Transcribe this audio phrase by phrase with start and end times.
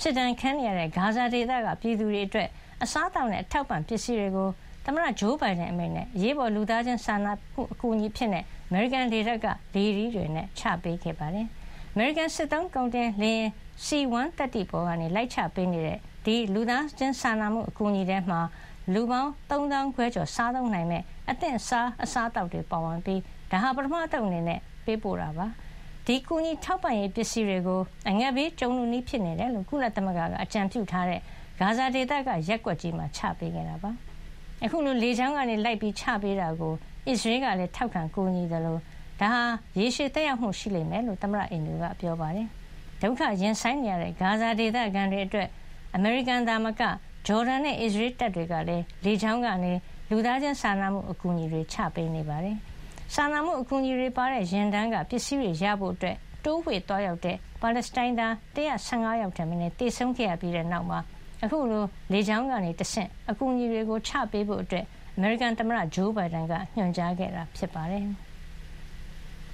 [0.00, 2.48] စစ်ဒဏ်ခံနေရတဲ့ ဂါဇာဒေသက ပြည်သူတွေအတွက်
[2.82, 4.48] အစားအသောက်နဲ့ အထောက်အပံ့ ပစ္စည်းတွေကို
[4.84, 8.36] သမ္မတဂျိုးဘိုင်ဒန်အမိန့်နဲ့ အရေးပေါ် လူသားချင်းစာနာမှု အကူအညီအဖြစ် အ
[8.72, 11.46] မေရိကန်လေတပ်က လေထီးတွေနဲ့ ချပေးခဲ့ပါတယ်။
[11.92, 13.50] အမေရိကန် စစ်သုံးကုန်တင်လေယာဉ်
[13.84, 18.40] C-1 သတ္တိပေါ်ကနေ လိုက်ချပေးနေတဲ့ ဒီ လူသားချင်းစာနာမှု အကူအညီထဲမှာ
[18.92, 23.20] လူပေါင်း ၃ သောင်းခွဲကျော် စားသုံးနိုင်မယ့် အသင့်စား အစားအသောက်တွေ ပါဝင်ပြီး
[23.50, 25.46] ဒါဟာ ပထမအသုတ်အနေနဲ့ ပေးပို့တာပါ။
[26.06, 31.20] ဒီကူညီထောက်ပံ့ရေးပစ္စည်းတွေကို အငတ်ဘေးကြုံလူနည်းဖြစ်နေတယ်လို့ ကုလသမဂ္ဂက အကြံပြုထားတဲ့
[31.60, 33.90] ဂါဇာဒေသကရက်ကွက်ကြီးမှာ ချပေးခဲ့တာပါ။
[34.64, 36.74] အခုလို လေကြောင်းကနေ လိုက်ပြီးချပေးတာကို
[37.08, 38.80] အစ္စရေးကလည်း ထောက်ခံကူညီတယ်လို့
[39.20, 39.42] ဒါဟာ
[39.78, 42.48] ရေရှည်တက်ရောက်မှု ရှိလိမ့်မယ်လို့ သမ္မတအင်ဒူက ပြောပါတယ်။
[43.02, 45.48] ဒုက္ခရင်ဆိုင်နေရတဲ့ ဂါဇာဒေသခံတွေအတွက်
[45.94, 46.82] အမေရိကန်သားမက
[47.26, 49.72] ဂျော်ဒန်နဲ့ အစ္စရေးတပ်တွေကလည်း လေကြောင်းကနေ
[50.10, 52.58] လူသားချင်းစာနာမှု အကူအညီတွေ ချပေးနေပါတယ်။
[53.12, 60.98] စာနာမှုအကူအညီတွေပါတဲ့ရင်တန်းက ပစ္စည်းတွေရဖို့အတွက်တိုးဝှေ့သွားရောက်တဲ့ ပါလက်စတိုင်းသား115ယောက်ထက်မနည်းတေဆုံးခဲ့ရပြီးတဲ့နောက်မှာ
[61.44, 64.84] အခုလို လေကြောင်းကနေတဆင့် အကူအညီတွေကိုချပေးဖို့အတွက်
[65.16, 68.04] အမေရိကန်သမ္မတ ဂျိုးဘိုင်ဒန်က ညွှန်ကြားခဲ့တာ ဖြစ်ပါတယ်။